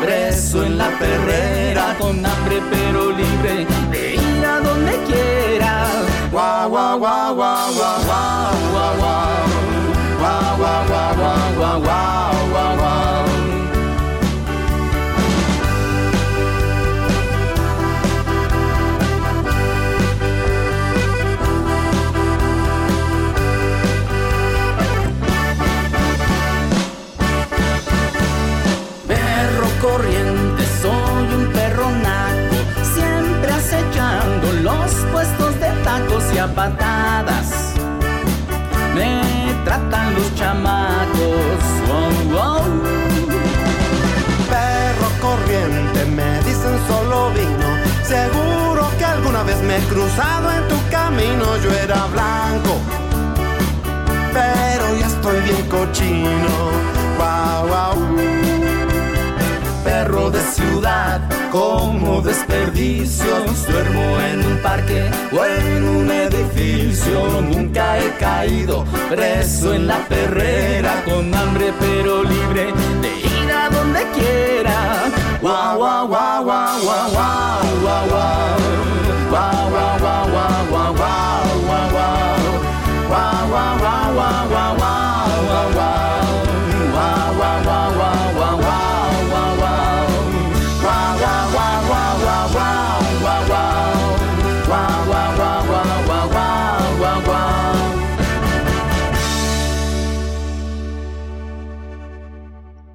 [0.00, 3.07] Preso en la perrera, con hambre pero
[36.58, 37.50] patadas.
[38.96, 41.62] Me tratan los chamacos,
[42.32, 42.64] wow,
[44.50, 47.68] Perro corriente, me dicen solo vino.
[48.02, 52.72] Seguro que alguna vez me he cruzado en tu camino, yo era blanco,
[54.32, 56.54] pero ya estoy bien cochino,
[57.18, 58.47] wow, wow
[60.08, 61.20] perro de ciudad,
[61.50, 63.66] como desperdicios.
[63.66, 67.42] Duermo en un parque o en un edificio.
[67.42, 74.00] Nunca he caído preso en la perrera, con hambre pero libre de ir a donde
[74.14, 75.10] quiera.
[75.42, 78.58] Guau, guau, guau, guau, guau, guau, guau, guau.
[79.30, 82.48] Guau, guau, guau, guau, guau, guau, guau, guau.
[83.08, 84.07] Guau,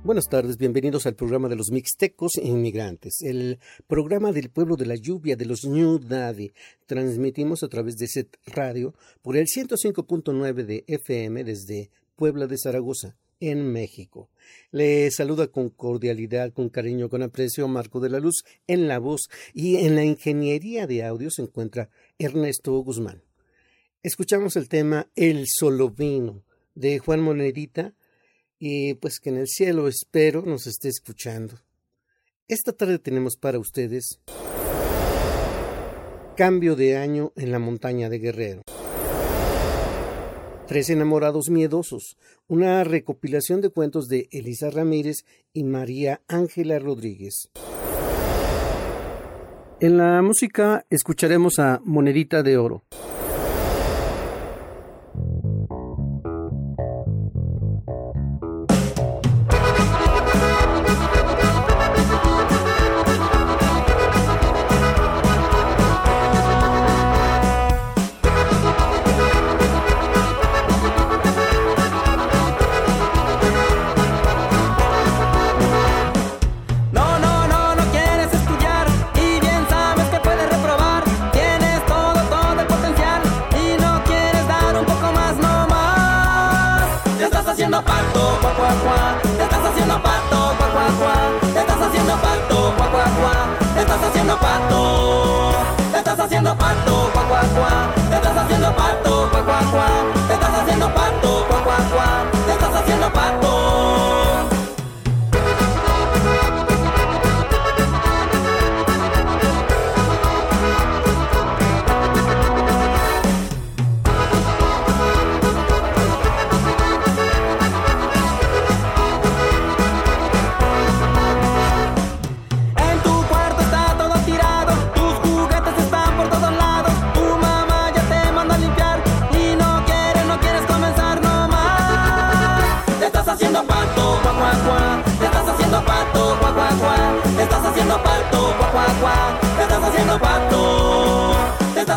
[0.03, 4.95] Buenas tardes, bienvenidos al programa de los Mixtecos Inmigrantes, el programa del pueblo de la
[4.95, 6.51] lluvia de los New Daddy.
[6.87, 13.15] Transmitimos a través de set radio por el 105.9 de FM desde Puebla de Zaragoza,
[13.39, 14.29] en México.
[14.71, 19.29] Le saluda con cordialidad, con cariño, con aprecio Marco de la Luz en la voz
[19.53, 21.89] y en la ingeniería de audio se encuentra
[22.19, 23.23] Ernesto Guzmán.
[24.01, 26.43] Escuchamos el tema El Solo Vino
[26.75, 27.93] de Juan Monedita
[28.65, 31.55] y pues que en el cielo espero nos esté escuchando.
[32.47, 34.21] Esta tarde tenemos para ustedes
[36.37, 38.61] Cambio de año en la montaña de Guerrero.
[40.65, 42.15] Tres enamorados miedosos,
[42.47, 47.49] una recopilación de cuentos de Elisa Ramírez y María Ángela Rodríguez.
[49.81, 52.85] En la música escucharemos a Monedita de Oro.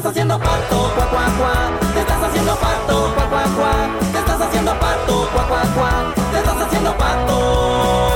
[0.06, 1.92] Estás haciendo pato, cuá, cuá, cuá.
[1.92, 4.12] Te estás haciendo pato, cuá, cuá, cuá.
[4.12, 6.14] Te estás haciendo pato, cuá, cuá, cuá.
[6.30, 8.15] Te estás haciendo pato.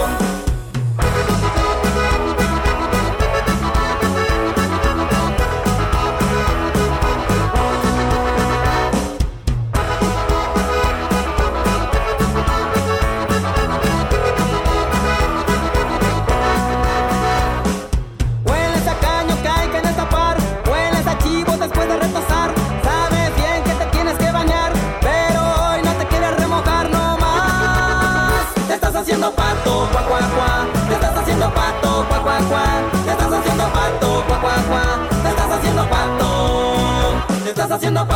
[37.81, 38.06] Haciendo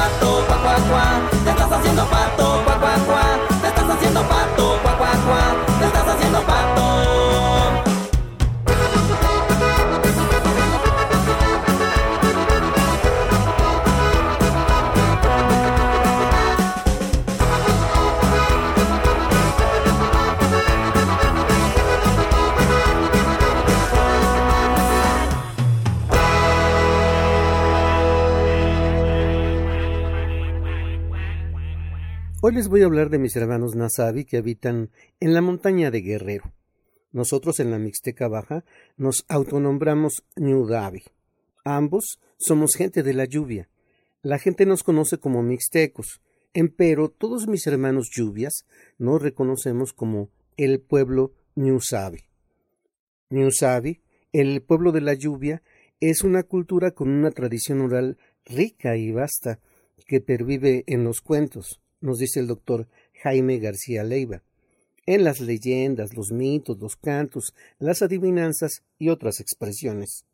[32.54, 36.52] Les voy a hablar de mis hermanos Nasabi que habitan en la montaña de Guerrero.
[37.10, 38.64] Nosotros en la Mixteca Baja
[38.96, 41.02] nos autonombramos Ñudavi.
[41.64, 43.68] Ambos somos gente de la lluvia.
[44.22, 46.20] La gente nos conoce como mixtecos,
[46.52, 48.66] empero todos mis hermanos lluvias
[48.98, 52.20] nos reconocemos como el pueblo Ñusabi.
[53.30, 54.00] Ñusabi,
[54.32, 55.64] el pueblo de la lluvia,
[55.98, 59.58] es una cultura con una tradición oral rica y vasta
[60.06, 62.86] que pervive en los cuentos, nos dice el doctor
[63.22, 64.42] Jaime García Leiva,
[65.06, 70.24] en las leyendas, los mitos, los cantos, las adivinanzas y otras expresiones.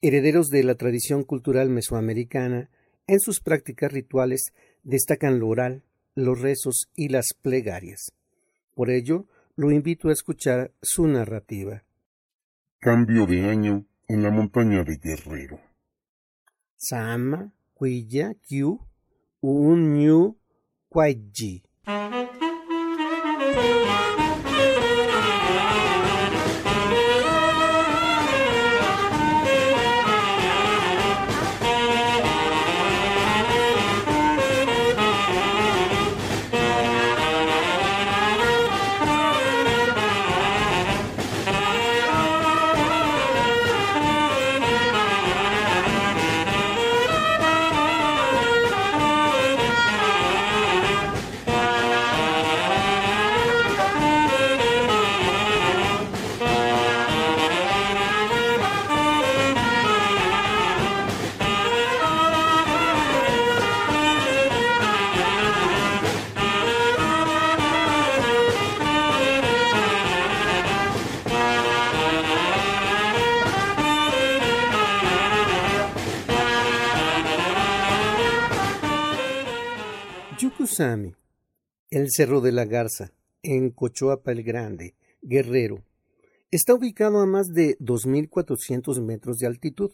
[0.00, 2.70] Herederos de la tradición cultural mesoamericana,
[3.06, 4.52] en sus prácticas rituales
[4.82, 5.82] destacan lo oral,
[6.14, 8.12] los rezos y las plegarias.
[8.74, 9.26] Por ello,
[9.56, 11.84] lo invito a escuchar su narrativa.
[12.80, 15.60] Cambio de año en la montaña de Guerrero.
[16.76, 18.80] Sama, Cuilla, Q,
[19.40, 20.38] Un, Ñu,
[20.94, 21.60] 会计
[81.90, 83.12] El Cerro de la Garza,
[83.42, 85.84] en Cochoapa el Grande, Guerrero,
[86.50, 89.92] está ubicado a más de 2.400 metros de altitud.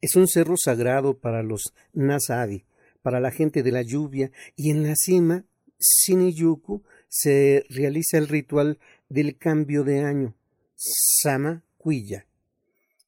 [0.00, 2.64] Es un cerro sagrado para los Nasabi,
[3.02, 5.44] para la gente de la lluvia, y en la cima,
[5.78, 10.34] Siniyuku, se realiza el ritual del cambio de año,
[10.74, 12.26] Sama Cuilla.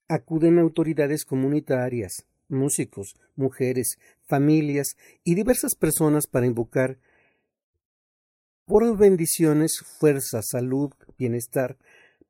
[0.07, 3.99] Acuden autoridades comunitarias, músicos, mujeres,
[4.33, 6.99] familias y diversas personas para invocar
[8.65, 11.77] por bendiciones, fuerza, salud, bienestar,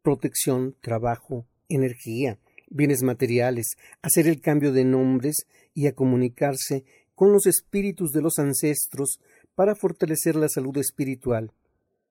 [0.03, 7.47] protección, trabajo, energía, bienes materiales, hacer el cambio de nombres y a comunicarse con los
[7.47, 9.21] espíritus de los ancestros
[9.55, 11.53] para fortalecer la salud espiritual.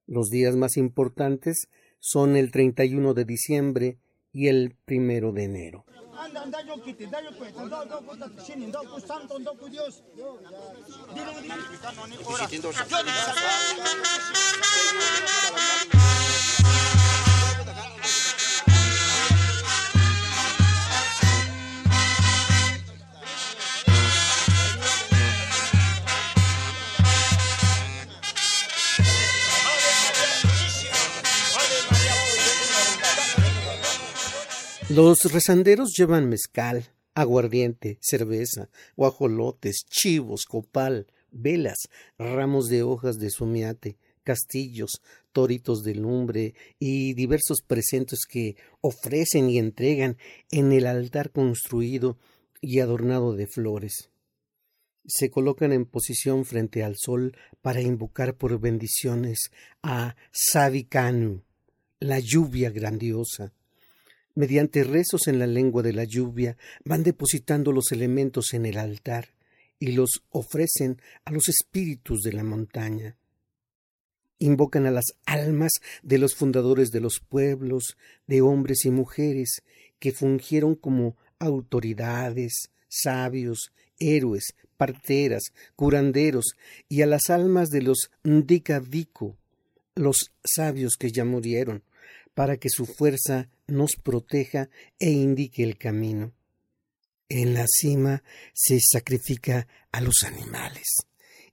[0.08, 1.68] Los días más importantes
[2.00, 3.98] son el 31 de diciembre
[4.34, 5.86] y el primero de enero.
[34.94, 43.96] Los rezanderos llevan mezcal, aguardiente, cerveza, guajolotes, chivos, copal, velas, ramos de hojas de sumiate,
[44.24, 50.18] castillos, toritos de lumbre y diversos presentes que ofrecen y entregan
[50.50, 52.18] en el altar construido
[52.60, 54.10] y adornado de flores.
[55.06, 59.52] Se colocan en posición frente al sol para invocar por bendiciones
[59.84, 61.44] a Savikanu,
[62.02, 63.54] la lluvia grandiosa.
[64.34, 69.30] Mediante rezos en la lengua de la lluvia van depositando los elementos en el altar
[69.78, 73.18] y los ofrecen a los espíritus de la montaña.
[74.40, 75.72] Invocan a las almas
[76.02, 77.98] de los fundadores de los pueblos,
[78.28, 79.62] de hombres y mujeres
[80.00, 85.44] que fungieron como autoridades, sabios, héroes, parteras,
[85.76, 86.56] curanderos,
[86.88, 89.36] y a las almas de los Ndikadiku,
[89.96, 91.84] los sabios que ya murieron,
[92.34, 94.70] para que su fuerza nos proteja
[95.00, 96.34] e indique el camino.
[97.30, 98.24] En la cima
[98.54, 100.88] se sacrifica a los animales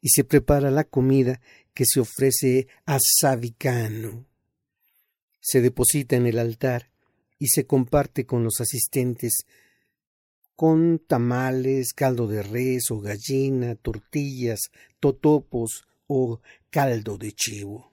[0.01, 1.41] y se prepara la comida
[1.75, 4.27] que se ofrece a Savikano.
[5.41, 6.91] Se deposita en el altar
[7.39, 9.45] y se comparte con los asistentes
[10.57, 14.59] con tamales, caldo de res o gallina, tortillas,
[14.99, 17.88] totopos o caldo de chivo.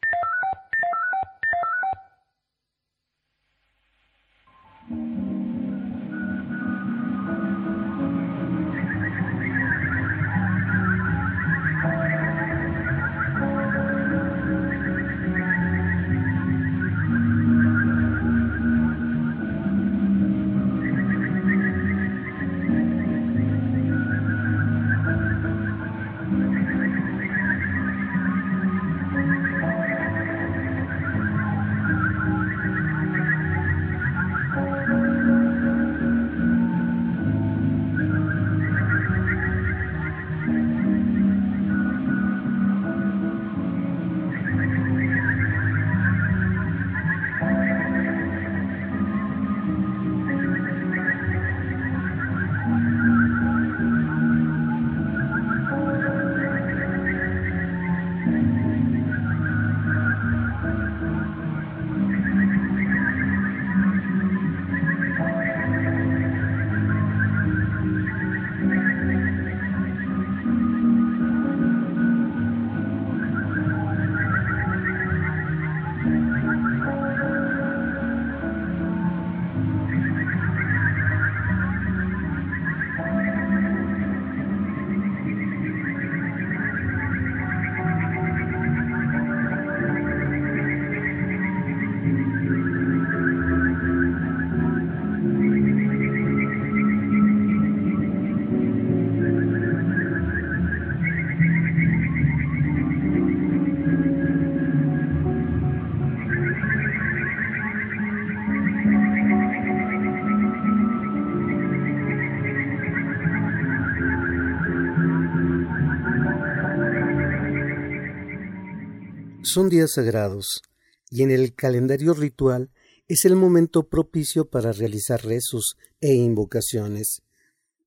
[119.56, 120.64] Son días sagrados,
[121.10, 122.72] y en el calendario ritual
[123.08, 127.22] es el momento propicio para realizar rezos e invocaciones,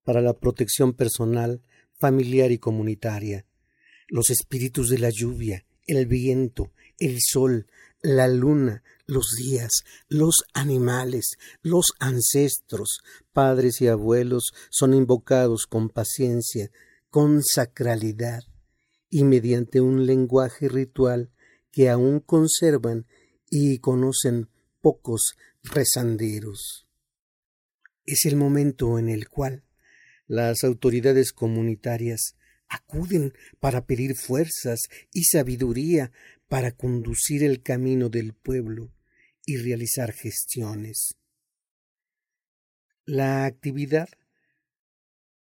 [0.02, 1.60] para la protección personal,
[1.92, 3.44] familiar y comunitaria.
[4.06, 7.66] Los espíritus de la lluvia, el viento, el sol,
[8.00, 13.00] la luna, los días, los animales, los ancestros,
[13.34, 16.70] padres y abuelos son invocados con paciencia,
[17.10, 18.40] con sacralidad,
[19.10, 21.30] y mediante un lenguaje ritual
[21.70, 23.06] que aún conservan
[23.50, 24.48] y conocen
[24.80, 26.86] pocos rezanderos.
[28.04, 29.64] Es el momento en el cual
[30.26, 32.36] las autoridades comunitarias
[32.68, 34.80] acuden para pedir fuerzas
[35.12, 36.12] y sabiduría
[36.48, 38.92] para conducir el camino del pueblo
[39.44, 41.14] y realizar gestiones.
[43.04, 44.08] La actividad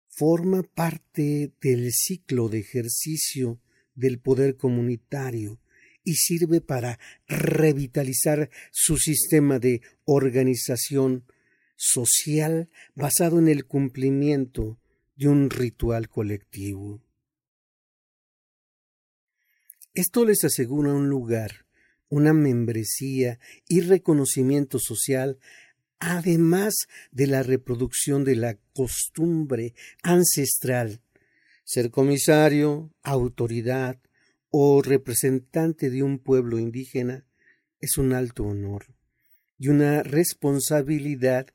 [0.10, 3.62] forma parte del ciclo de ejercicio
[3.96, 5.60] del poder comunitario
[6.06, 11.26] y sirve para revitalizar su sistema de organización
[11.76, 14.80] social basado en el cumplimiento
[15.18, 17.02] de un ritual colectivo.
[19.94, 21.66] Esto les asegura un lugar,
[22.10, 25.40] una membresía y reconocimiento social,
[26.00, 26.74] además
[27.12, 31.02] de la reproducción de la costumbre ancestral.
[31.64, 34.00] Ser comisario, autoridad,
[34.58, 37.26] o representante de un pueblo indígena
[37.82, 38.86] es un alto honor
[39.58, 41.48] y una responsabilidad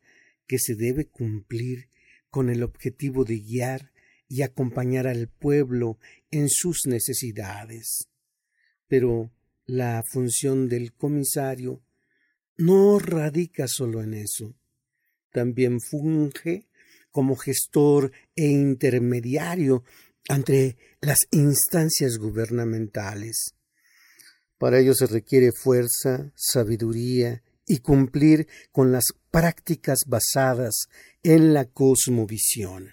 [0.46, 1.88] que se debe cumplir
[2.28, 3.90] con el objetivo de guiar
[4.28, 5.98] y acompañar al pueblo
[6.30, 8.10] en sus necesidades.
[8.86, 9.32] Pero
[9.64, 11.82] la función del comisario
[12.58, 14.54] no radica solo en eso,
[15.32, 16.68] también funge
[17.10, 19.84] como gestor e intermediario
[20.28, 23.54] entre las instancias gubernamentales.
[24.58, 30.88] Para ello se requiere fuerza, sabiduría y cumplir con las prácticas basadas
[31.22, 32.90] en la cosmovisión.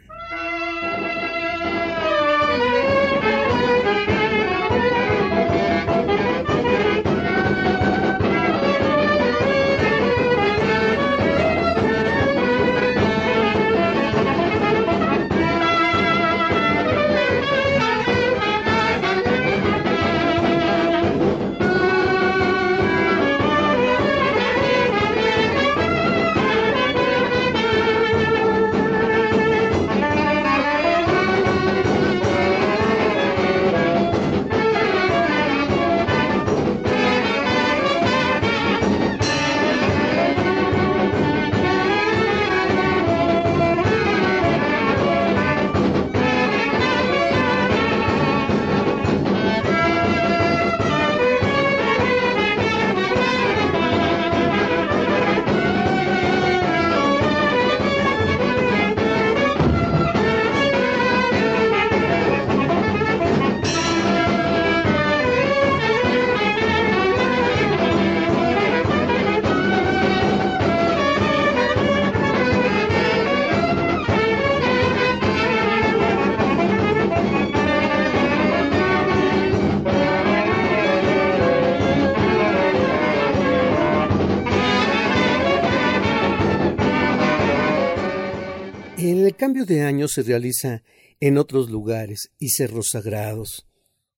[89.68, 90.82] De año se realiza
[91.20, 93.68] en otros lugares y cerros sagrados,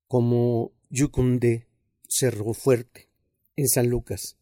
[0.07, 1.67] como Yucundé,
[2.07, 3.09] Cerro Fuerte,
[3.57, 4.37] en San Lucas,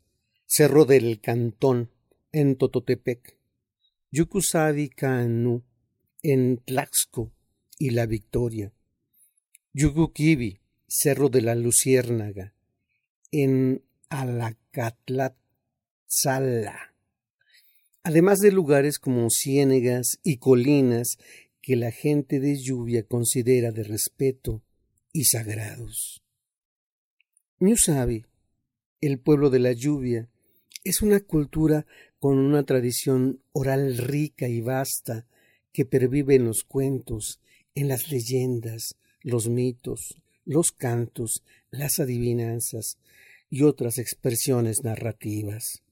[0.45, 1.89] Cerro del Cantón,
[2.31, 3.39] en Tototepec,
[4.11, 5.63] Yucusabi Canu,
[6.21, 7.33] en Tlaxco
[7.79, 8.71] y La Victoria,
[9.73, 12.53] Yugukibi, Cerro de la Luciérnaga,
[13.31, 16.86] en Alacatlatzala
[18.07, 21.17] además de lugares como ciénegas y colinas
[21.61, 24.63] que la gente de lluvia considera de respeto
[25.11, 26.23] y sagrados.
[27.59, 28.23] Ñusabi,
[29.01, 30.29] el pueblo de la lluvia,
[30.85, 31.85] es una cultura
[32.17, 35.27] con una tradición oral rica y vasta
[35.73, 37.41] que pervive en los cuentos,
[37.75, 40.15] en las leyendas, los mitos,
[40.45, 42.99] los cantos, las adivinanzas
[43.49, 45.83] y otras expresiones narrativas.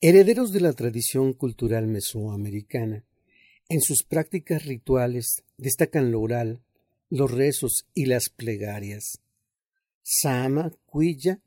[0.00, 3.04] Herederos de la tradición cultural mesoamericana,
[3.68, 6.60] en sus prácticas rituales destacan lo oral,
[7.10, 9.20] los rezos y las plegarias.
[10.04, 11.40] Sama, Cuilla,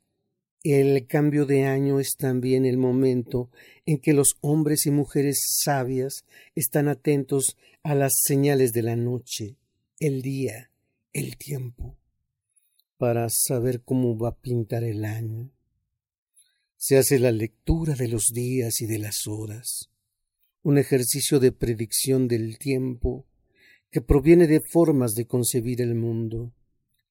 [0.62, 3.48] el cambio de año es también el momento
[3.86, 9.56] en que los hombres y mujeres sabias están atentos a las señales de la noche,
[9.98, 10.70] el día,
[11.14, 11.96] el tiempo,
[12.98, 15.50] para saber cómo va a pintar el año
[16.84, 19.88] se hace la lectura de los días y de las horas,
[20.64, 23.24] un ejercicio de predicción del tiempo
[23.92, 26.52] que proviene de formas de concebir el mundo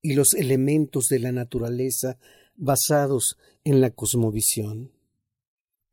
[0.02, 2.18] y los elementos de la naturaleza
[2.58, 4.92] basados en la cosmovisión.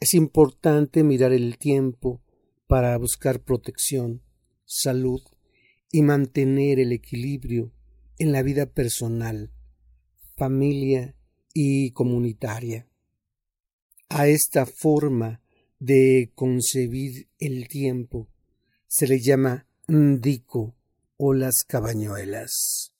[0.00, 2.20] Es importante mirar el tiempo
[2.66, 4.22] para buscar protección,
[4.64, 5.22] salud
[5.92, 7.72] y mantener el equilibrio
[8.18, 9.52] en la vida personal,
[10.36, 11.14] familia
[11.54, 12.88] y comunitaria.
[14.10, 15.42] A esta forma
[15.78, 18.28] de concebir el tiempo
[18.86, 20.74] se le llama ndico
[21.18, 22.94] o las cabañuelas.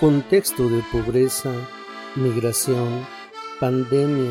[0.00, 1.52] Contexto de pobreza,
[2.14, 3.04] migración,
[3.58, 4.30] pandemia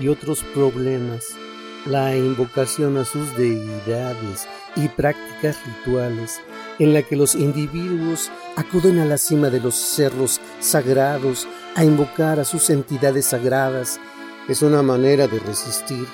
[0.00, 1.36] y otros problemas,
[1.84, 6.40] la invocación a sus deidades y prácticas rituales
[6.78, 12.40] en la que los individuos acuden a la cima de los cerros sagrados a invocar
[12.40, 14.00] a sus entidades sagradas
[14.48, 16.06] es una manera de resistir,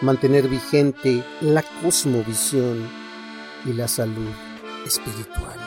[0.00, 2.88] mantener vigente la cosmovisión
[3.66, 4.30] y la salud
[4.86, 5.61] espiritual.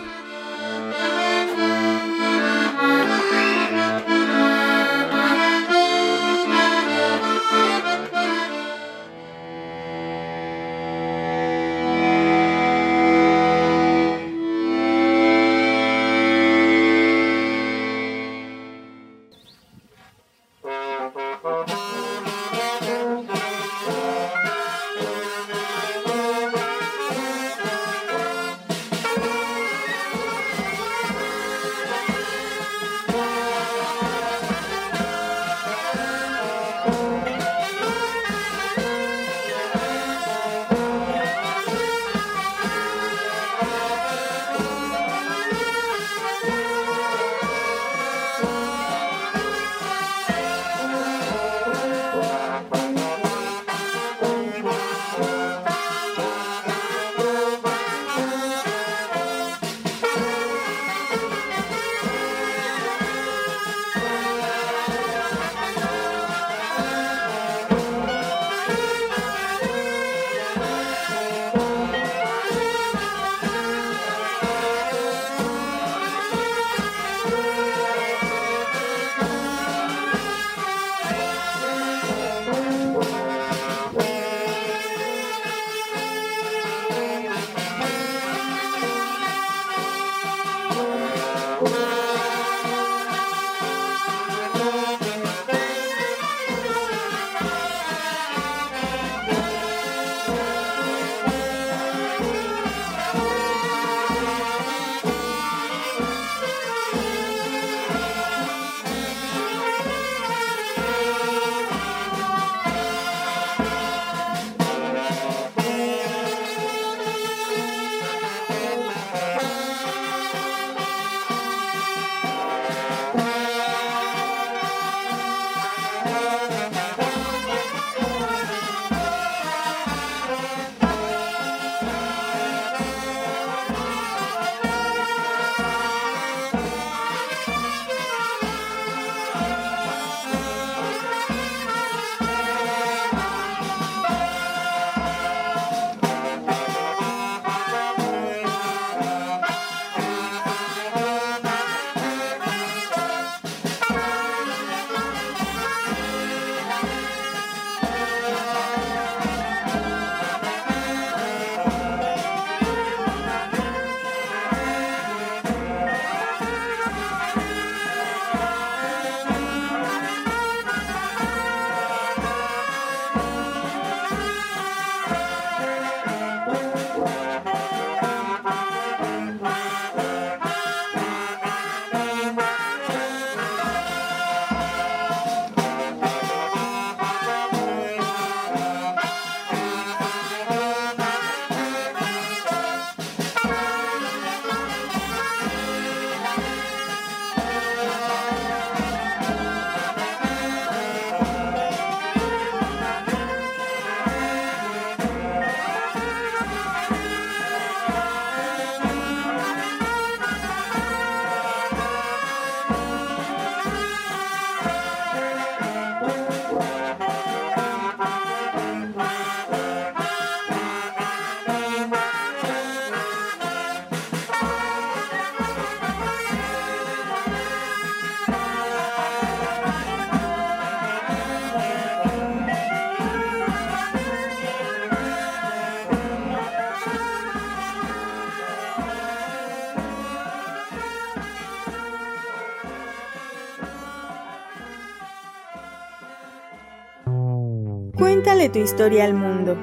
[248.59, 249.57] Historia al mundo.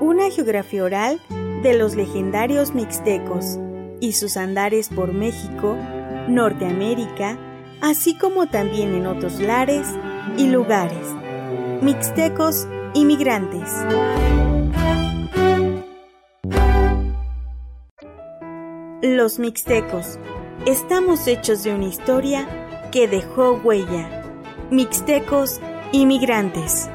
[0.00, 1.20] Una geografía oral
[1.62, 3.58] de los legendarios mixtecos
[4.00, 5.76] y sus andares por México,
[6.28, 7.38] Norteamérica,
[7.80, 9.86] así como también en otros lares
[10.36, 11.06] y lugares.
[11.82, 13.70] Mixtecos inmigrantes.
[19.02, 20.18] Los mixtecos.
[20.66, 24.22] Estamos hechos de una historia que dejó huella.
[24.70, 25.60] Mixtecos
[25.92, 26.88] inmigrantes.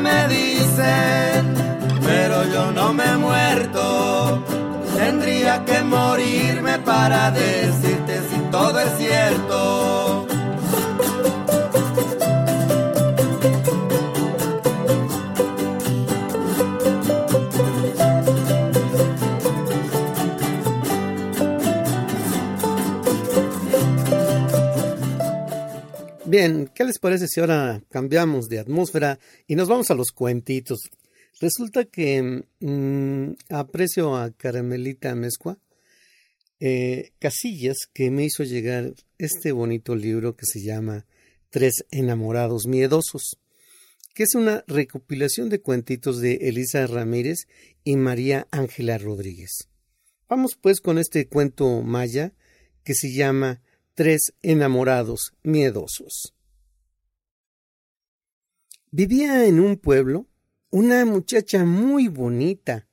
[0.00, 1.54] Me dicen,
[2.02, 4.42] pero yo no me he muerto.
[4.96, 10.26] Tendría que morirme para decirte si todo es cierto.
[26.30, 30.78] Bien, ¿qué les parece si ahora cambiamos de atmósfera y nos vamos a los cuentitos?
[31.40, 35.58] Resulta que mm, aprecio a Caramelita Mezcua
[36.60, 41.04] eh, Casillas que me hizo llegar este bonito libro que se llama
[41.48, 43.36] Tres enamorados miedosos,
[44.14, 47.48] que es una recopilación de cuentitos de Elisa Ramírez
[47.82, 49.68] y María Ángela Rodríguez.
[50.28, 52.34] Vamos pues con este cuento maya
[52.84, 53.62] que se llama
[54.00, 56.34] tres enamorados miedosos.
[58.90, 60.26] Vivía en un pueblo
[60.70, 62.88] una muchacha muy bonita,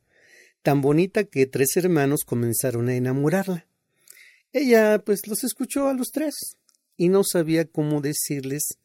[0.64, 3.70] tan bonita que tres hermanos comenzaron a enamorarla.
[4.52, 6.58] Ella pues los escuchó a los tres
[6.98, 8.78] y no sabía cómo decirles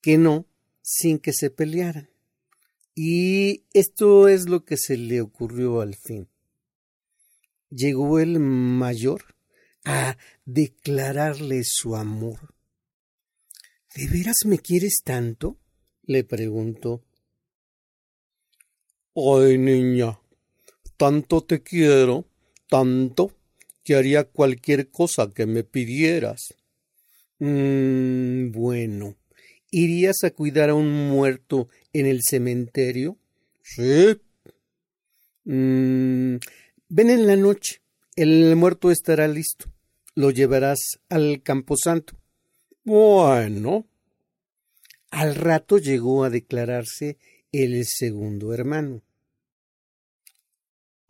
[0.00, 0.48] que no
[0.80, 2.10] sin que se pelearan.
[2.96, 6.26] Y esto es lo que se le ocurrió al fin.
[7.70, 9.36] Llegó el mayor
[9.84, 12.54] a declararle su amor.
[13.94, 15.58] ¿De veras me quieres tanto?
[16.04, 17.04] le preguntó.
[19.14, 20.18] Ay, niña,
[20.96, 22.24] tanto te quiero,
[22.68, 23.32] tanto,
[23.84, 26.54] que haría cualquier cosa que me pidieras.
[27.38, 29.16] Mmm, bueno,
[29.70, 33.18] ¿irías a cuidar a un muerto en el cementerio?
[33.62, 34.18] Sí.
[35.44, 36.36] Mmm,
[36.88, 37.82] ven en la noche,
[38.16, 39.71] el muerto estará listo
[40.14, 42.18] lo llevarás al camposanto.
[42.84, 43.86] Bueno.
[45.10, 47.18] Al rato llegó a declararse
[47.52, 49.02] el segundo hermano.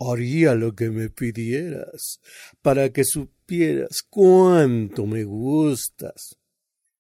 [0.01, 2.21] Haría lo que me pidieras,
[2.61, 6.37] para que supieras cuánto me gustas.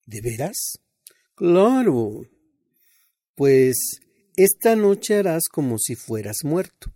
[0.06, 0.78] ¿De veras?
[1.34, 2.22] Claro.
[3.34, 4.00] Pues
[4.36, 6.94] esta noche harás como si fueras muerto.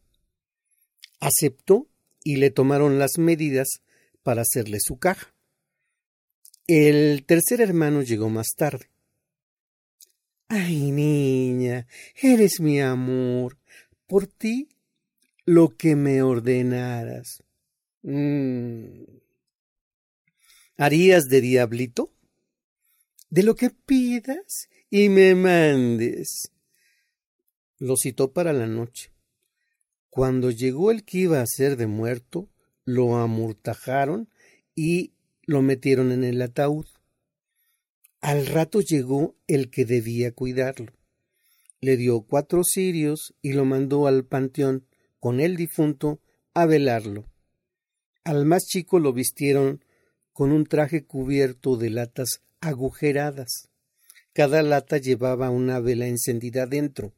[1.18, 1.88] Aceptó
[2.22, 3.80] y le tomaron las medidas
[4.26, 5.32] para hacerle su caja.
[6.66, 8.90] El tercer hermano llegó más tarde.
[10.48, 11.86] Ay, niña,
[12.20, 13.56] eres mi amor.
[14.08, 14.68] Por ti,
[15.44, 17.44] lo que me ordenaras.
[18.02, 19.04] Mm.
[20.76, 22.12] ¿Harías de diablito?
[23.30, 26.50] De lo que pidas y me mandes.
[27.78, 29.12] Lo citó para la noche.
[30.10, 32.48] Cuando llegó el que iba a ser de muerto,
[32.86, 34.30] lo amortajaron
[34.74, 36.86] y lo metieron en el ataúd.
[38.22, 40.92] Al rato llegó el que debía cuidarlo.
[41.80, 44.86] Le dio cuatro cirios y lo mandó al panteón
[45.20, 46.20] con el difunto
[46.54, 47.26] a velarlo.
[48.24, 49.84] Al más chico lo vistieron
[50.32, 53.68] con un traje cubierto de latas agujeradas.
[54.32, 57.14] Cada lata llevaba una vela encendida dentro.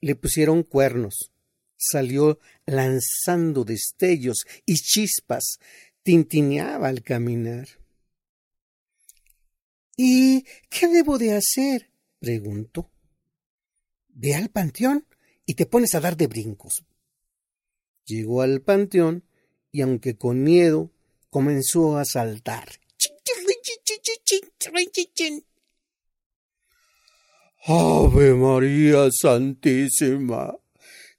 [0.00, 1.32] Le pusieron cuernos,
[1.76, 5.58] salió lanzando destellos y chispas,
[6.02, 7.68] tintineaba al caminar.
[9.96, 11.90] ¿Y qué debo de hacer?
[12.18, 12.90] preguntó.
[14.08, 15.06] Ve al panteón
[15.46, 16.84] y te pones a dar de brincos.
[18.04, 19.24] Llegó al panteón
[19.72, 20.92] y aunque con miedo
[21.30, 22.68] comenzó a saltar.
[27.66, 30.56] Ave María Santísima.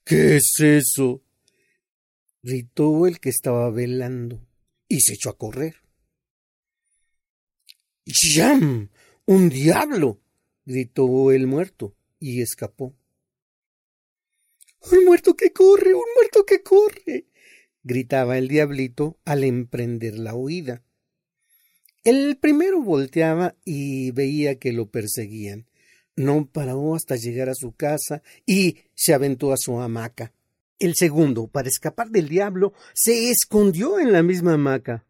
[0.08, 1.22] ¿Qué es eso?
[2.42, 4.42] gritó el que estaba velando
[4.88, 5.76] y se echó a correr.
[8.06, 8.90] ¡Yam!
[9.26, 10.22] ¡Un diablo!
[10.66, 12.96] gritó el muerto y escapó.
[14.94, 15.94] ¡Un muerto que corre!
[15.94, 17.28] ¡Un muerto que corre!
[17.84, 20.86] gritaba el diablito al emprender la huida.
[22.06, 25.68] El primero volteaba y veía que lo perseguían.
[26.18, 30.34] No paró hasta llegar a su casa y se aventó a su hamaca.
[30.80, 35.06] El segundo, para escapar del diablo, se escondió en la misma hamaca.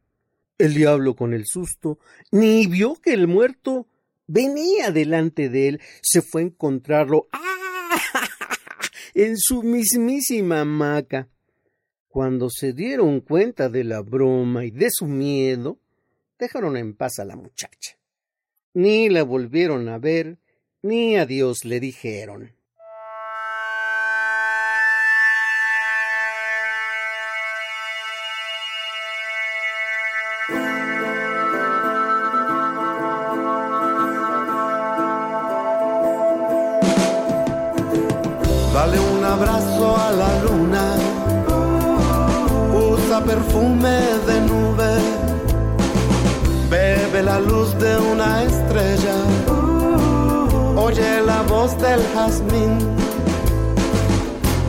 [0.58, 1.98] El diablo, con el susto,
[2.32, 3.88] ni vio que el muerto
[4.28, 7.98] venía delante de él, se fue a encontrarlo ¡ah!
[9.14, 11.30] en su mismísima hamaca.
[12.10, 15.80] Cuando se dieron cuenta de la broma y de su miedo,
[16.38, 17.98] dejaron en paz a la muchacha.
[18.74, 20.38] Ni la volvieron a ver,
[20.84, 22.52] ni adiós le dijeron.
[38.74, 40.96] Dale un abrazo a la luna,
[42.74, 44.92] usa perfume de nube,
[46.70, 48.44] bebe la luz de una
[50.98, 52.78] oye la voz del jazmín,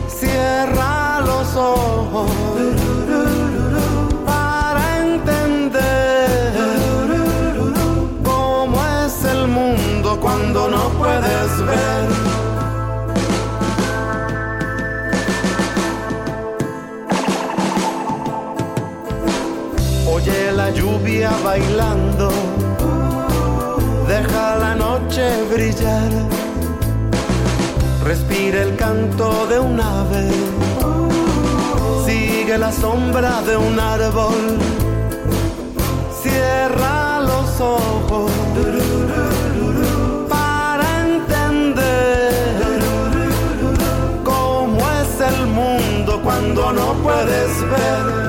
[0.07, 2.29] cierra los ojos
[4.25, 6.51] para entender
[8.23, 12.07] cómo es el mundo cuando no puedes ver.
[20.13, 22.29] Oye la lluvia bailando,
[24.07, 26.11] deja la noche brillar,
[28.09, 30.27] respira el canto de un ave,
[32.07, 34.57] sigue la sombra de un árbol,
[36.19, 38.31] cierra los ojos
[40.27, 42.33] para entender
[44.23, 48.28] cómo es el mundo cuando no puedes ver.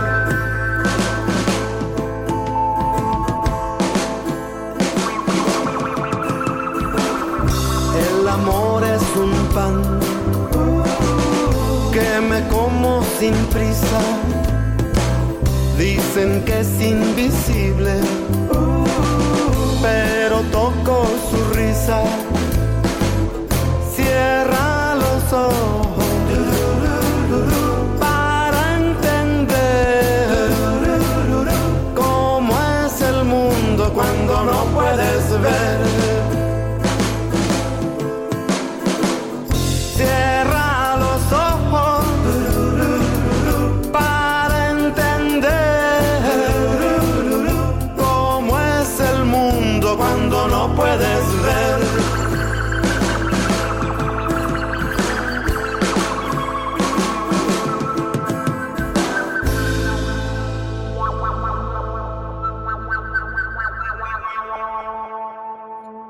[9.55, 9.83] Pan
[11.93, 14.01] que me como sin prisa.
[15.79, 17.95] Dicen que es invisible,
[19.83, 22.03] pero toco su risa.
[23.95, 26.05] Cierra los ojos
[27.99, 30.51] para entender
[31.95, 32.53] cómo
[32.85, 36.00] es el mundo cuando no puedes ver.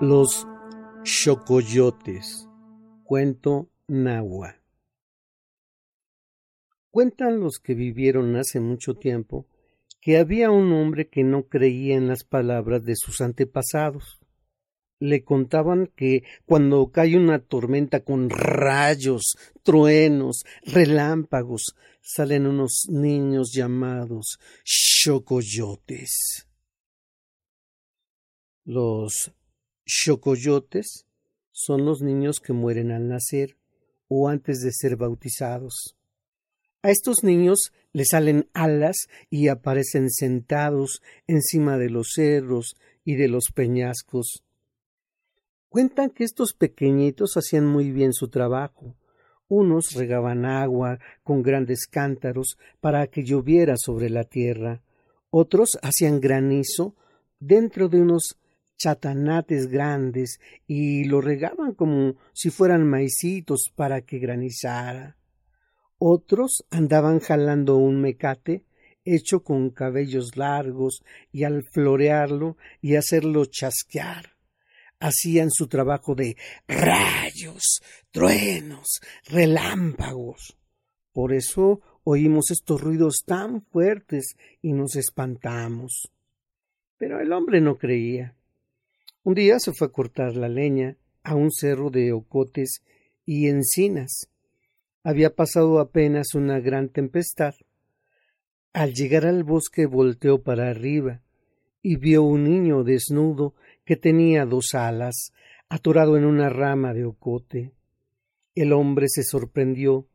[0.00, 0.46] Los
[1.02, 2.48] chocoyotes.
[3.04, 4.56] Cuento Nahua.
[6.90, 9.46] Cuentan los que vivieron hace mucho tiempo
[10.00, 14.20] que había un hombre que no creía en las palabras de sus antepasados.
[15.00, 24.38] Le contaban que cuando cae una tormenta con rayos, truenos, relámpagos, salen unos niños llamados
[24.64, 26.46] chocoyotes.
[28.64, 29.34] Los
[29.90, 31.04] chocoyotes
[31.50, 33.56] son los niños que mueren al nacer
[34.08, 35.96] o antes de ser bautizados.
[36.82, 43.28] A estos niños les salen alas y aparecen sentados encima de los cerros y de
[43.28, 44.44] los peñascos.
[45.68, 48.96] Cuentan que estos pequeñitos hacían muy bien su trabajo.
[49.48, 54.82] Unos regaban agua con grandes cántaros para que lloviera sobre la tierra.
[55.30, 56.94] Otros hacían granizo
[57.40, 58.36] dentro de unos
[58.80, 65.16] chatanates grandes y lo regaban como si fueran maicitos para que granizara.
[65.98, 68.64] Otros andaban jalando un mecate
[69.04, 74.40] hecho con cabellos largos y al florearlo y hacerlo chasquear
[75.00, 76.36] hacían su trabajo de
[76.68, 80.56] rayos, truenos, relámpagos.
[81.12, 86.12] Por eso oímos estos ruidos tan fuertes y nos espantamos.
[86.98, 88.36] Pero el hombre no creía.
[89.22, 92.82] Un día se fue a cortar la leña a un cerro de ocotes
[93.26, 94.30] y encinas.
[95.04, 97.54] Había pasado apenas una gran tempestad.
[98.72, 101.20] Al llegar al bosque volteó para arriba
[101.82, 103.54] y vio un niño desnudo
[103.84, 105.32] que tenía dos alas,
[105.68, 107.72] atorado en una rama de ocote.
[108.54, 110.08] El hombre se sorprendió.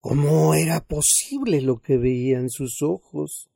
[0.00, 3.48] ¿Cómo era posible lo que veía en sus ojos?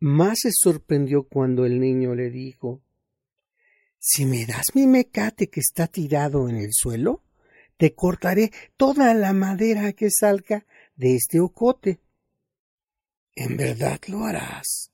[0.00, 2.80] Más se sorprendió cuando el niño le dijo
[4.08, 7.24] Si me das mi mecate que está tirado en el suelo,
[7.76, 11.98] te cortaré toda la madera que salga de este ocote.
[13.34, 14.92] ¿En verdad lo harás?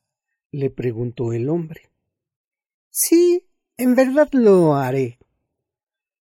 [0.51, 1.91] le preguntó el hombre.
[2.89, 3.47] Sí,
[3.77, 5.19] en verdad lo haré.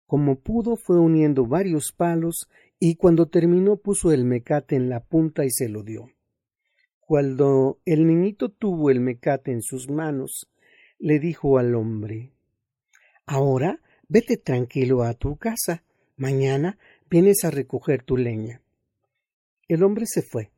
[0.05, 5.45] Como pudo fue uniendo varios palos y cuando terminó puso el mecate en la punta
[5.45, 6.11] y se lo dio.
[6.99, 10.49] Cuando el niñito tuvo el mecate en sus manos,
[10.99, 12.33] le dijo al hombre
[13.25, 15.83] Ahora vete tranquilo a tu casa.
[16.17, 16.77] Mañana
[17.09, 18.61] vienes a recoger tu leña.
[19.67, 20.51] El hombre se fue.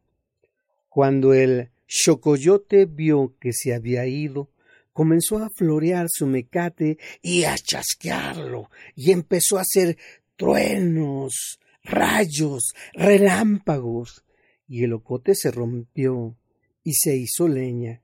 [0.89, 4.49] Cuando el chocoyote vio que se había ido,
[4.93, 9.97] comenzó a florear su mecate y a chasquearlo, y empezó a hacer
[10.37, 14.23] truenos, rayos, relámpagos,
[14.67, 16.37] y el ocote se rompió
[16.83, 18.01] y se hizo leña.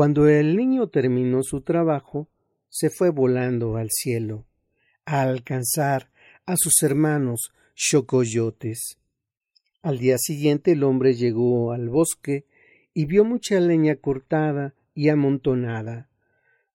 [0.00, 2.26] Cuando el niño terminó su trabajo,
[2.70, 4.46] se fue volando al cielo,
[5.04, 6.10] a alcanzar
[6.46, 8.96] a sus hermanos chocoyotes.
[9.82, 12.46] Al día siguiente el hombre llegó al bosque
[12.94, 16.08] y vio mucha leña cortada y amontonada.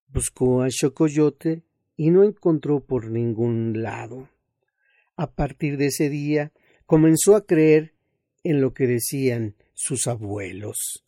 [0.06, 1.64] Buscó a Chocoyote
[1.96, 4.28] y no encontró por ningún lado.
[5.16, 6.52] A partir de ese día
[6.86, 7.92] comenzó a creer
[8.44, 11.05] en lo que decían sus abuelos.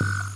[0.00, 0.35] you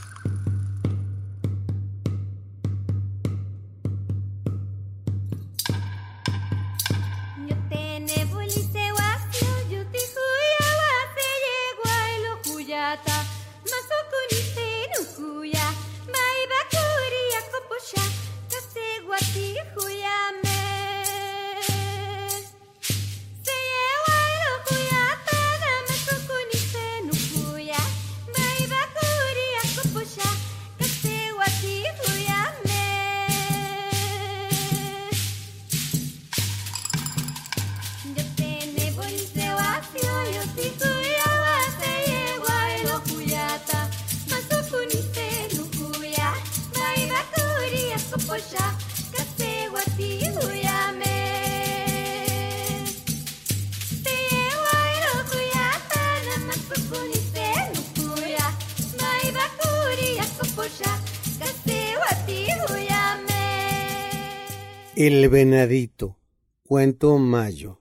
[65.51, 66.17] venadito.
[66.63, 67.81] Cuento mayo.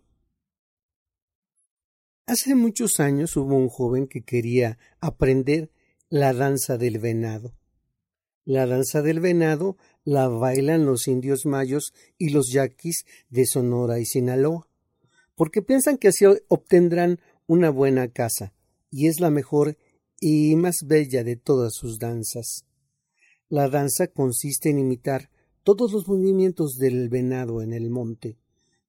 [2.25, 5.69] Hace muchos años hubo un joven que quería aprender
[6.09, 7.53] la danza del venado.
[8.43, 14.05] La danza del venado la bailan los indios mayos y los yaquis de Sonora y
[14.05, 14.67] Sinaloa,
[15.35, 18.51] porque piensan que así obtendrán una buena casa,
[18.89, 19.77] y es la mejor
[20.19, 22.65] y más bella de todas sus danzas.
[23.47, 25.29] La danza consiste en imitar
[25.75, 28.39] todos los movimientos del venado en el monte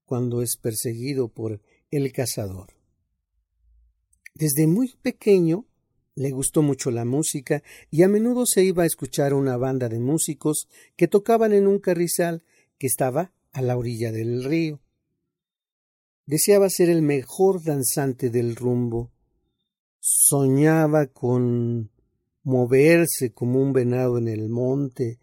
[0.06, 1.60] cuando es perseguido por
[1.90, 2.68] el cazador.
[4.34, 5.66] Desde muy pequeño
[6.14, 10.00] le gustó mucho la música y a menudo se iba a escuchar una banda de
[10.00, 12.44] músicos que tocaban en un carrizal
[12.78, 14.80] que estaba a la orilla del río.
[16.24, 19.10] Deseaba ser el mejor danzante del rumbo.
[19.98, 21.90] Soñaba con
[22.42, 25.18] moverse como un venado en el monte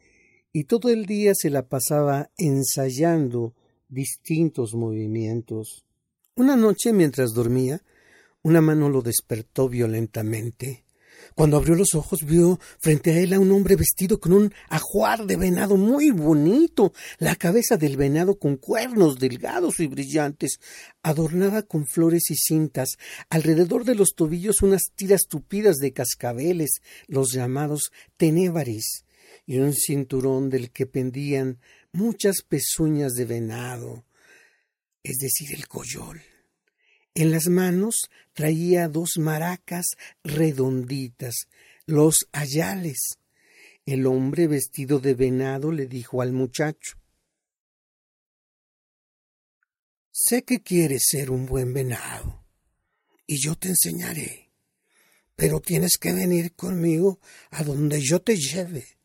[0.57, 3.53] y todo el día se la pasaba ensayando
[3.89, 5.85] distintos movimientos.
[6.35, 7.83] Una noche, mientras dormía,
[8.41, 10.83] una mano lo despertó violentamente.
[11.35, 15.27] Cuando abrió los ojos vio frente a él a un hombre vestido con un ajuar
[15.27, 20.59] de venado muy bonito, la cabeza del venado con cuernos delgados y brillantes,
[21.03, 22.97] adornada con flores y cintas,
[23.29, 29.03] alrededor de los tobillos unas tiras tupidas de cascabeles, los llamados tenébaris,
[29.47, 31.59] y un cinturón del que pendían
[31.93, 34.05] muchas pezuñas de venado,
[35.01, 36.21] es decir, el coyol.
[37.15, 39.87] En las manos traía dos maracas
[40.23, 41.47] redonditas,
[41.87, 43.17] los ayales,
[43.85, 46.97] El hombre vestido de venado le dijo al muchacho
[50.11, 52.43] Sé que quieres ser un buen venado,
[53.25, 54.51] y yo te enseñaré,
[55.37, 58.96] pero tienes que venir conmigo a donde yo te lleve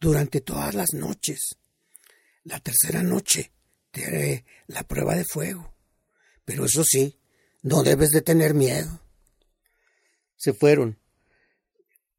[0.00, 1.56] durante todas las noches.
[2.44, 3.52] La tercera noche
[3.90, 5.74] te haré la prueba de fuego,
[6.44, 7.18] pero eso sí,
[7.62, 9.00] no debes de tener miedo.
[10.36, 10.98] Se fueron,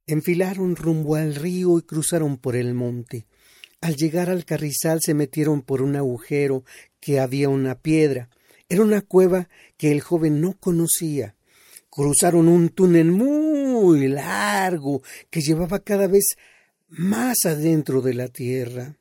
[0.07, 3.27] enfilaron rumbo al río y cruzaron por el monte.
[3.82, 6.65] Al llegar al carrizal se metieron por un agujero
[6.99, 8.30] que había una piedra
[8.69, 11.36] era una cueva que el joven no conocía.
[11.89, 15.01] Cruzaron un túnel muy largo
[15.32, 16.36] que llevaba cada vez
[16.89, 18.97] más adentro de la tierra.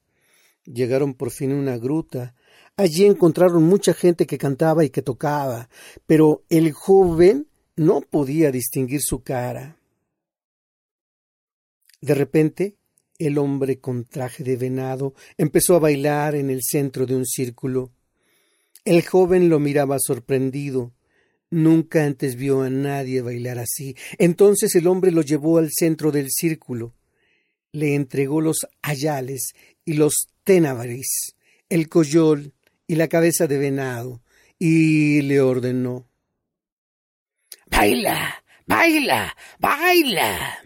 [0.65, 2.35] Llegaron por fin a una gruta.
[2.77, 5.69] Allí encontraron mucha gente que cantaba y que tocaba,
[6.07, 9.77] pero el joven no podía distinguir su cara.
[12.01, 12.77] De repente,
[13.19, 17.91] el hombre con traje de venado empezó a bailar en el centro de un círculo.
[18.85, 20.93] El joven lo miraba sorprendido.
[21.51, 23.97] Nunca antes vio a nadie bailar así.
[24.19, 26.95] Entonces el hombre lo llevó al centro del círculo.
[27.73, 29.53] Le entregó los ayales
[29.85, 31.37] y los tenabaris,
[31.69, 32.53] el coyol
[32.87, 34.23] y la cabeza de venado,
[34.59, 36.09] y le ordenó
[37.71, 40.59] Baila, baila, baila.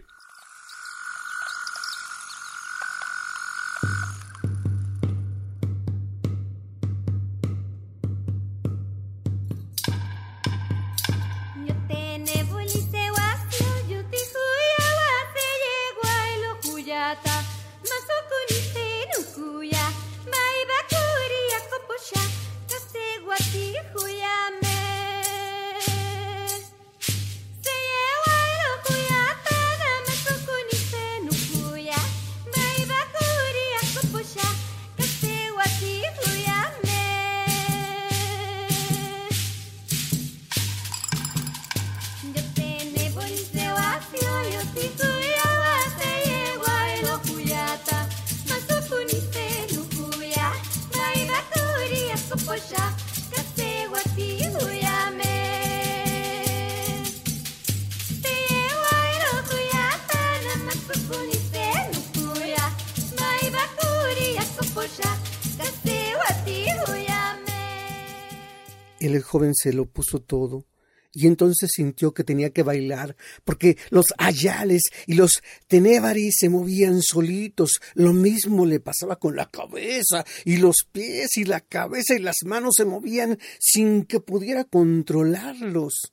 [69.06, 70.66] El joven se lo puso todo
[71.14, 77.02] y entonces sintió que tenía que bailar, porque los ayales y los tenébaris se movían
[77.02, 77.80] solitos.
[77.94, 82.36] Lo mismo le pasaba con la cabeza, y los pies y la cabeza y las
[82.46, 86.12] manos se movían sin que pudiera controlarlos.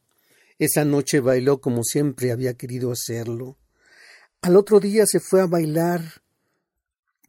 [0.58, 3.58] Esa noche bailó como siempre había querido hacerlo.
[4.42, 6.02] Al otro día se fue a bailar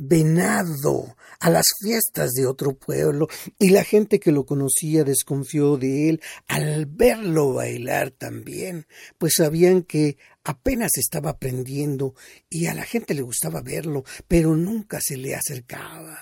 [0.01, 3.29] venado a las fiestas de otro pueblo
[3.59, 8.87] y la gente que lo conocía desconfió de él al verlo bailar también,
[9.19, 12.15] pues sabían que apenas estaba aprendiendo
[12.49, 16.19] y a la gente le gustaba verlo, pero nunca se le acercaba.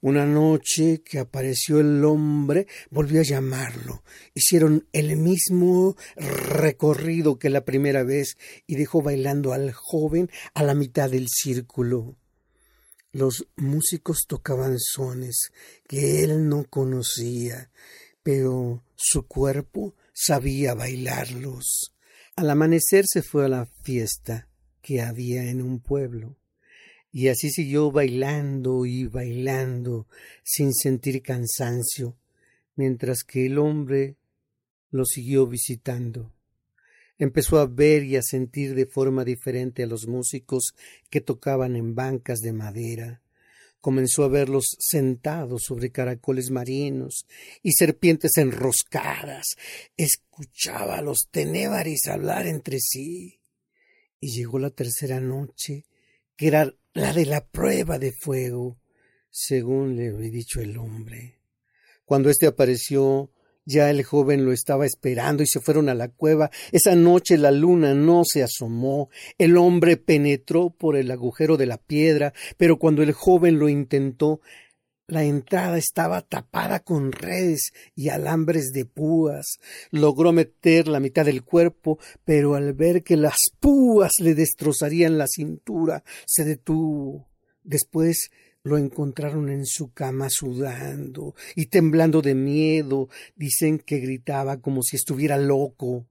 [0.00, 4.02] Una noche que apareció el hombre, volvió a llamarlo.
[4.32, 10.74] Hicieron el mismo recorrido que la primera vez y dejó bailando al joven a la
[10.74, 12.16] mitad del círculo.
[13.18, 15.50] Los músicos tocaban sones
[15.88, 17.68] que él no conocía,
[18.22, 21.96] pero su cuerpo sabía bailarlos.
[22.36, 24.48] Al amanecer se fue a la fiesta
[24.80, 26.36] que había en un pueblo,
[27.10, 30.06] y así siguió bailando y bailando
[30.44, 32.16] sin sentir cansancio,
[32.76, 34.14] mientras que el hombre
[34.92, 36.32] lo siguió visitando.
[37.18, 40.74] Empezó a ver y a sentir de forma diferente a los músicos
[41.10, 43.22] que tocaban en bancas de madera.
[43.80, 47.26] Comenzó a verlos sentados sobre caracoles marinos
[47.62, 49.56] y serpientes enroscadas.
[49.96, 53.40] Escuchaba a los tenébaris hablar entre sí.
[54.20, 55.84] Y llegó la tercera noche,
[56.36, 58.78] que era la de la prueba de fuego,
[59.30, 61.38] según le había dicho el hombre.
[62.04, 63.30] Cuando éste apareció,
[63.68, 66.50] ya el joven lo estaba esperando y se fueron a la cueva.
[66.72, 69.10] Esa noche la luna no se asomó.
[69.36, 74.40] El hombre penetró por el agujero de la piedra, pero cuando el joven lo intentó,
[75.06, 79.58] la entrada estaba tapada con redes y alambres de púas.
[79.90, 85.26] Logró meter la mitad del cuerpo, pero al ver que las púas le destrozarían la
[85.26, 87.28] cintura, se detuvo.
[87.64, 88.30] Después
[88.62, 93.08] lo encontraron en su cama sudando y temblando de miedo.
[93.36, 96.06] Dicen que gritaba como si estuviera loco.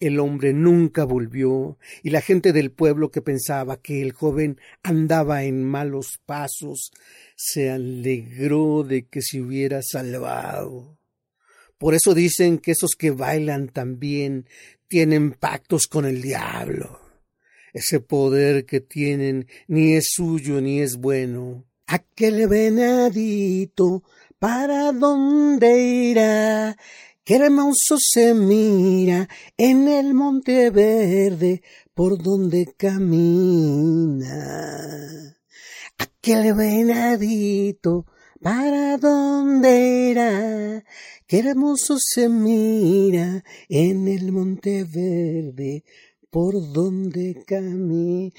[0.00, 5.44] El hombre nunca volvió, y la gente del pueblo que pensaba que el joven andaba
[5.44, 6.90] en malos pasos
[7.36, 10.98] se alegró de que se hubiera salvado.
[11.78, 14.48] Por eso dicen que esos que bailan también
[14.88, 17.01] tienen pactos con el diablo.
[17.72, 21.64] Ese poder que tienen ni es suyo ni es bueno.
[21.86, 24.02] Aquel venadito,
[24.38, 26.76] ¿para dónde irá?
[27.24, 31.62] Qué hermoso se mira en el monte verde
[31.94, 34.34] por donde camina.
[35.96, 38.06] Aquel venadito,
[38.42, 40.84] ¿para dónde irá?
[41.26, 45.84] Qué hermoso se mira en el monte verde
[46.32, 48.32] por donde camina.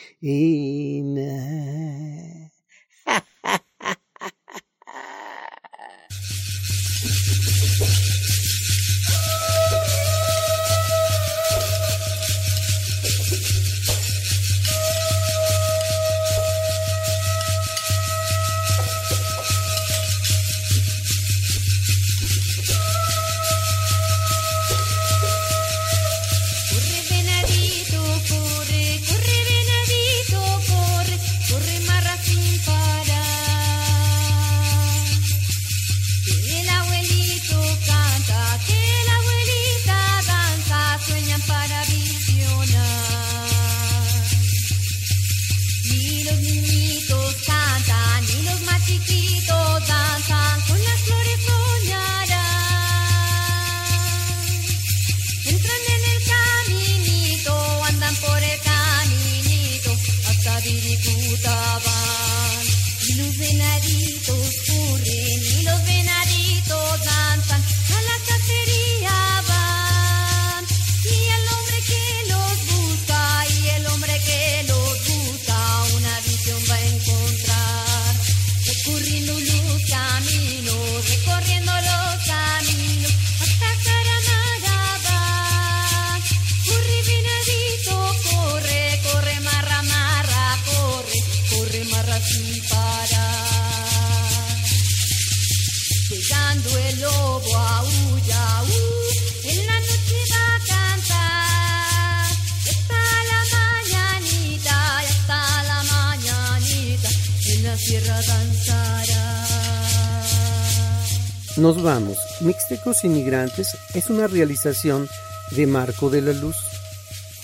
[111.63, 112.17] Nos vamos.
[112.41, 115.07] Mixtecos Inmigrantes es una realización
[115.51, 116.57] de Marco de la Luz.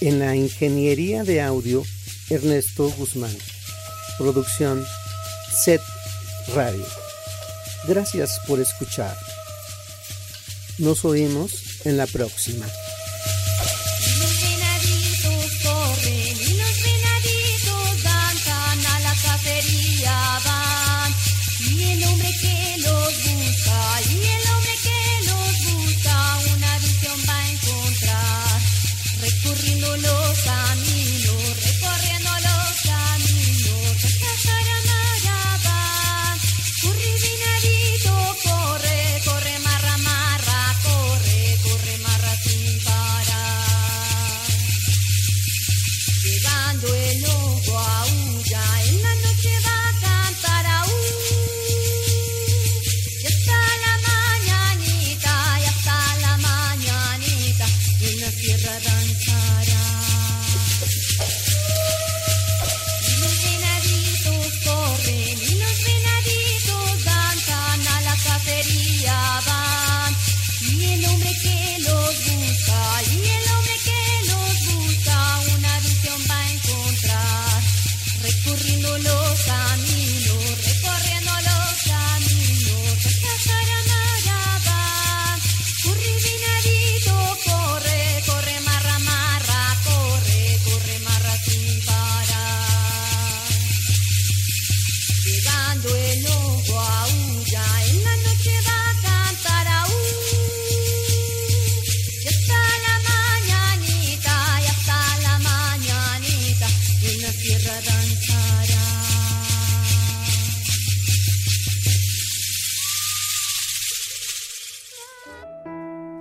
[0.01, 1.86] En la ingeniería de audio,
[2.30, 3.34] Ernesto Guzmán.
[4.17, 4.86] Producción,
[5.63, 5.80] Set
[6.53, 6.86] Radio.
[7.88, 9.15] Gracias por escuchar.
[10.80, 12.65] Nos oímos en la próxima.